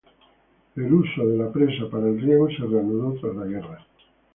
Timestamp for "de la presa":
1.27-1.87